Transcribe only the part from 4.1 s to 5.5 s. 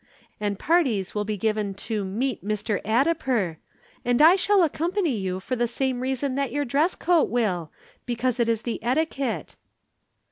I shall accompany you